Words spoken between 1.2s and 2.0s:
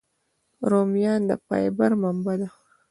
د فایبر